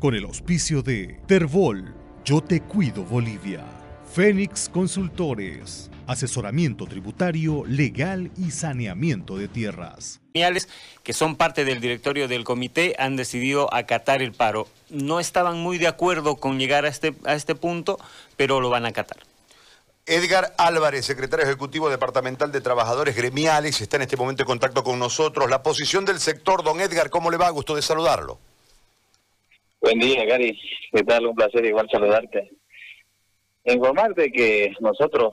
[0.00, 1.94] con el auspicio de Terbol,
[2.24, 3.62] Yo Te Cuido Bolivia,
[4.10, 10.20] Fénix Consultores, asesoramiento tributario, legal y saneamiento de tierras.
[11.02, 14.66] que son parte del directorio del comité han decidido acatar el paro.
[14.88, 17.98] No estaban muy de acuerdo con llegar a este, a este punto,
[18.36, 19.18] pero lo van a acatar.
[20.06, 24.98] Edgar Álvarez, secretario ejecutivo departamental de trabajadores gremiales, está en este momento en contacto con
[24.98, 25.50] nosotros.
[25.50, 27.50] La posición del sector, don Edgar, ¿cómo le va?
[27.50, 28.38] Gusto de saludarlo.
[29.92, 30.56] Buen día, Gary.
[30.92, 31.26] ¿Qué tal?
[31.26, 32.48] Un placer igual saludarte.
[33.64, 35.32] Informarte que nosotros,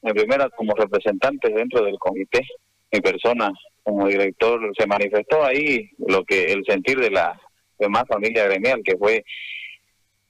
[0.00, 2.40] en primera, como representantes dentro del comité,
[2.92, 3.50] mi persona
[3.82, 7.36] como director, se manifestó ahí lo que el sentir de la
[7.80, 9.24] demás familia gremial, que fue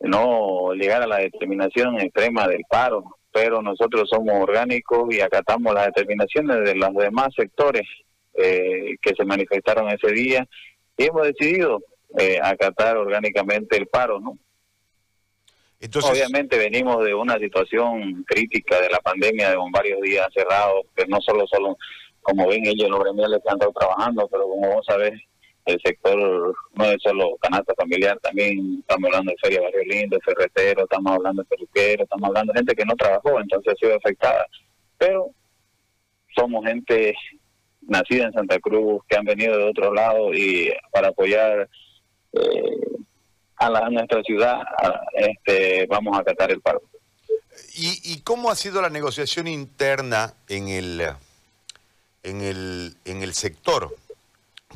[0.01, 5.85] no llegar a la determinación extrema del paro, pero nosotros somos orgánicos y acatamos las
[5.89, 7.87] determinaciones de los demás sectores
[8.33, 10.49] eh, que se manifestaron ese día
[10.97, 11.83] y hemos decidido
[12.19, 14.39] eh, acatar orgánicamente el paro, ¿no?
[15.81, 16.11] Entonces...
[16.11, 21.21] Obviamente venimos de una situación crítica de la pandemia, de varios días cerrados, que no
[21.21, 21.77] solo, solo
[22.23, 25.13] como ven ellos los gremiales que han estado trabajando, pero como vos sabés,
[25.67, 30.85] el sector no es solo canasta familiar, también estamos hablando de Feria Barrio Lindo, ferretero,
[30.85, 34.47] estamos hablando de peluquero, estamos hablando de gente que no trabajó, entonces ha sido afectada.
[34.97, 35.31] Pero
[36.37, 37.15] somos gente
[37.83, 41.69] nacida en Santa Cruz, que han venido de otro lado y para apoyar
[42.33, 42.87] eh,
[43.57, 44.59] a, la, nuestra ciudad,
[45.15, 46.83] este, vamos a acatar el paro.
[47.75, 51.01] ¿Y, ¿Y cómo ha sido la negociación interna en el,
[52.23, 53.95] en el, en el sector?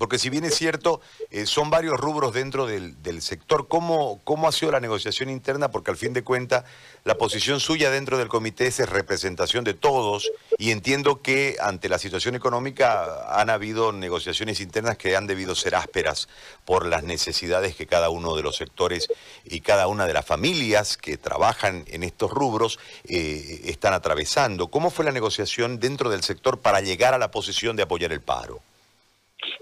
[0.01, 3.69] Porque si bien es cierto, eh, son varios rubros dentro del, sector.
[3.69, 5.71] ¿Cómo, ¿Cómo ha sido la negociación interna?
[5.71, 6.65] Porque al fin de cuentas,
[7.05, 11.99] la posición suya dentro del comité es representación de todos y entiendo que ante la
[11.99, 16.31] situación económica han habido negociaciones internas que han debido ser ásperas
[16.65, 19.09] por las necesidades que cada uno de los sectores
[19.45, 24.69] y cada una de las familias que trabajan en estos rubros eh, están atravesando.
[24.69, 28.23] ¿Cómo fue la negociación dentro del sector para llegar a la posición de apoyar el
[28.23, 28.63] paro?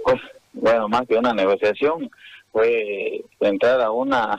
[0.08, 0.22] Pues,
[0.54, 2.10] bueno, más que una negociación,
[2.50, 4.38] fue entrar a una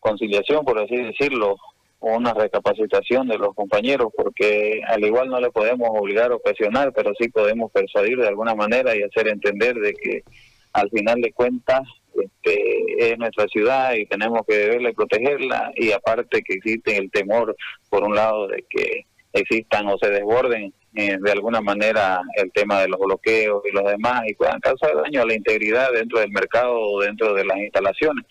[0.00, 1.54] conciliación, por así decirlo,
[2.00, 6.92] o una recapacitación de los compañeros, porque al igual no le podemos obligar o presionar,
[6.92, 10.24] pero sí podemos persuadir de alguna manera y hacer entender de que
[10.72, 11.82] al final de cuentas
[12.20, 17.54] este, es nuestra ciudad y tenemos que deberle protegerla y aparte que existe el temor,
[17.88, 22.80] por un lado, de que existan o se desborden eh, de alguna manera el tema
[22.80, 26.30] de los bloqueos y los demás y puedan causar daño a la integridad dentro del
[26.30, 28.24] mercado o dentro de las instalaciones.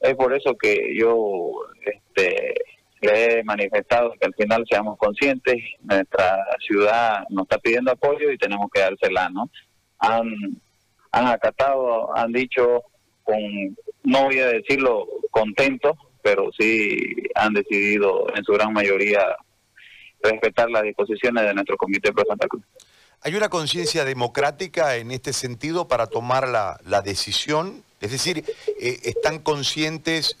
[0.00, 1.52] Es por eso que yo
[1.84, 2.54] este,
[3.00, 8.38] le he manifestado que al final seamos conscientes, nuestra ciudad nos está pidiendo apoyo y
[8.38, 9.50] tenemos que dársela, ¿no?
[9.98, 10.28] Han,
[11.12, 12.82] han acatado, han dicho
[13.22, 13.38] con,
[14.04, 16.98] no voy a decirlo contentos, pero sí
[17.34, 19.20] han decidido en su gran mayoría
[20.22, 22.62] respetar las disposiciones de nuestro Comité Pro Santa Cruz.
[23.22, 27.82] ¿Hay una conciencia democrática en este sentido para tomar la, la decisión?
[28.00, 28.44] Es decir,
[28.80, 30.36] eh, ¿están conscientes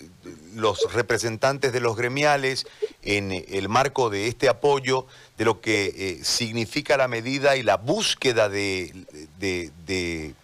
[0.54, 2.66] los representantes de los gremiales
[3.02, 7.76] en el marco de este apoyo de lo que eh, significa la medida y la
[7.76, 8.94] búsqueda de,
[9.38, 10.34] de,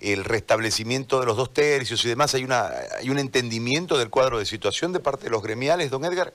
[0.00, 2.34] el restablecimiento de los dos tercios y demás?
[2.34, 6.04] ¿Hay, una, ¿Hay un entendimiento del cuadro de situación de parte de los gremiales, don
[6.04, 6.34] Edgar?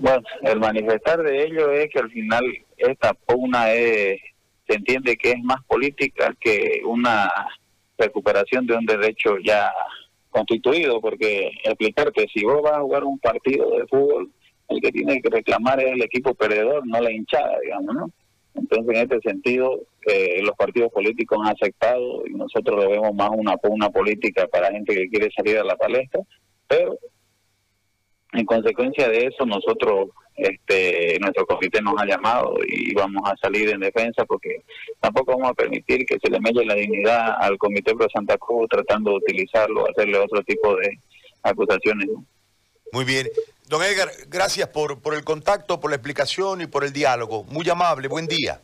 [0.00, 2.44] Bueno, el manifestar de ello es que al final
[2.76, 4.20] esta pugna se
[4.68, 7.30] entiende que es más política que una
[7.96, 9.70] recuperación de un derecho ya
[10.30, 14.30] constituido, porque explicarte, si vos vas a jugar un partido de fútbol,
[14.68, 18.10] el que tiene que reclamar es el equipo perdedor, no la hinchada, digamos, ¿no?
[18.54, 23.30] Entonces, en este sentido, eh, los partidos políticos han aceptado y nosotros lo vemos más
[23.32, 26.20] una pugna política para gente que quiere salir a la palestra,
[26.66, 26.98] pero
[28.38, 33.68] en consecuencia de eso, nosotros, este, nuestro comité nos ha llamado y vamos a salir
[33.70, 34.62] en defensa porque
[35.00, 38.68] tampoco vamos a permitir que se le melle la dignidad al Comité Pro Santa Cruz
[38.68, 40.98] tratando de utilizarlo, hacerle otro tipo de
[41.42, 42.08] acusaciones.
[42.92, 43.28] Muy bien.
[43.66, 47.44] Don Edgar, gracias por, por el contacto, por la explicación y por el diálogo.
[47.44, 48.60] Muy amable, buen día.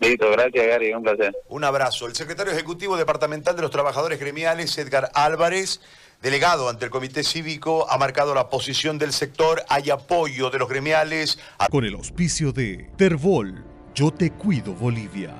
[0.00, 1.34] Listo, gracias Gary, un placer.
[1.48, 2.06] Un abrazo.
[2.06, 5.80] El secretario ejecutivo departamental de los trabajadores gremiales, Edgar Álvarez
[6.24, 9.62] delegado ante el Comité Cívico, ha marcado la posición del sector.
[9.68, 11.38] Hay apoyo de los gremiales.
[11.70, 13.62] Con el auspicio de Terbol,
[13.94, 15.34] Yo Te Cuido Bolivia.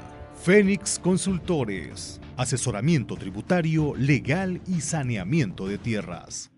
[0.44, 2.20] Fénix Consultores.
[2.36, 6.53] Asesoramiento tributario, legal y saneamiento de tierras.